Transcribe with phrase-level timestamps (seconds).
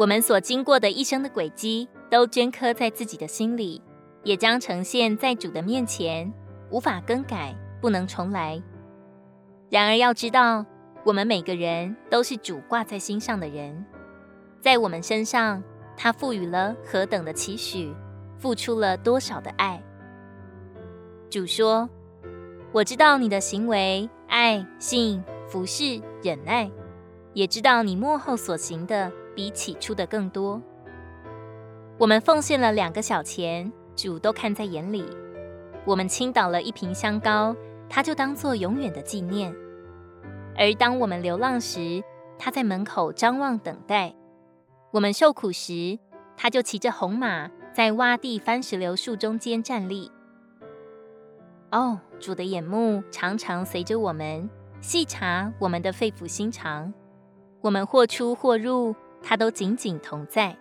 [0.00, 3.82] 我们所经过的一生的轨迹，都镌刻在自己的心里，
[4.24, 6.32] 也将呈现在主的面前，
[6.70, 8.62] 无法更改，不能重来。
[9.68, 10.64] 然而要知道，
[11.04, 13.84] 我们每个人都是主挂在心上的人，
[14.62, 15.62] 在我们身上，
[15.98, 17.94] 他赋予了何等的期许，
[18.38, 19.82] 付出了多少的爱。
[21.28, 21.86] 主说
[22.72, 26.70] ：“我知道你的行为，爱、信、服侍、忍耐，
[27.34, 30.60] 也知道你幕后所行的。”比起初的更多。
[31.98, 35.04] 我们奉献了两个小钱，主都看在眼里。
[35.84, 37.54] 我们倾倒了一瓶香膏，
[37.88, 39.54] 他就当作永远的纪念。
[40.56, 42.02] 而当我们流浪时，
[42.38, 44.14] 他在门口张望等待；
[44.90, 45.98] 我们受苦时，
[46.36, 50.10] 他就骑着红马，在洼地番石榴树中间站立。
[51.70, 54.48] 哦，主的眼目常常随着我们，
[54.80, 56.92] 细察我们的肺腑心肠。
[57.60, 58.94] 我们或出或入。
[59.22, 60.56] 他都紧紧同在，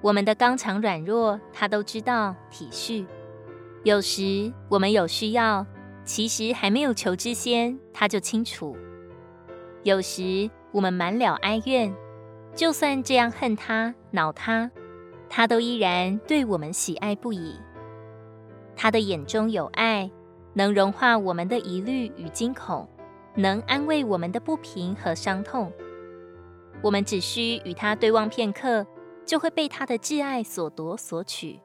[0.00, 3.06] 我们的刚强软弱，他都知道体恤。
[3.84, 5.66] 有时我们有需要，
[6.04, 8.76] 其实还没有求之先，他就清楚。
[9.82, 11.92] 有时我们满了哀怨，
[12.54, 14.70] 就算这样恨他、恼他，
[15.28, 17.56] 他都依然对我们喜爱不已。
[18.76, 20.10] 他的眼中有爱，
[20.54, 22.88] 能融化我们的疑虑与惊恐，
[23.34, 25.72] 能安慰我们的不平和伤痛。
[26.82, 28.84] 我们只需与他对望片刻，
[29.24, 31.60] 就会被他的挚爱所夺所取。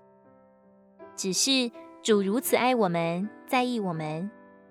[1.16, 1.72] 只是
[2.04, 4.30] 主如此爱我们，在意我们，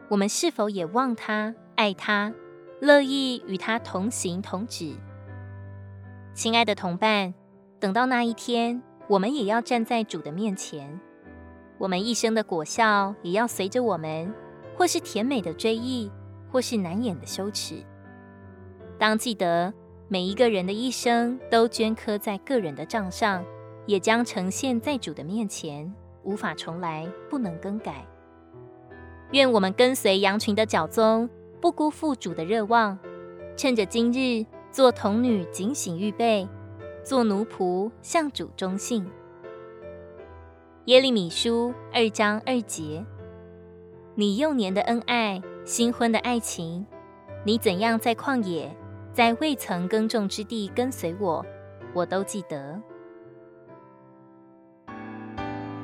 [0.08, 2.32] 我们是否也望他、爱他，
[2.80, 4.94] 乐意与他同行同止？
[6.32, 7.34] 亲爱的同伴，
[7.80, 11.00] 等到那一天，我们也要站在主的面前，
[11.76, 14.32] 我们一生的果效也要随着我们，
[14.76, 16.08] 或是甜美的追忆，
[16.52, 17.84] 或是难掩的羞耻。
[18.96, 19.74] 当记得。
[20.08, 23.44] 每一个人的一生都镌刻在个人的账上，
[23.86, 28.06] 也将呈现在主的面前，无法重来，不能更改。
[29.32, 31.28] 愿我们跟随羊群的脚踪，
[31.60, 32.96] 不辜负主的热望，
[33.56, 36.48] 趁着今日做童女警醒预备，
[37.02, 39.04] 做奴仆向主忠信。
[40.84, 43.04] 耶利米书二章二节：
[44.14, 46.86] 你幼年的恩爱，新婚的爱情，
[47.44, 48.72] 你怎样在旷野，
[49.16, 51.42] 在未曾耕种之地跟随我，
[51.94, 52.78] 我都记得。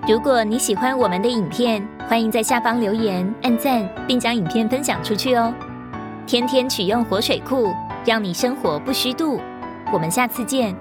[0.07, 5.51] 如果你喜欢我们的影片，欢迎在下方留言、按赞，并将影片分享出去哦。
[6.27, 7.73] 天天取用活水库，
[8.05, 9.41] 让你生活不虚度。
[9.91, 10.77] 我们下次见。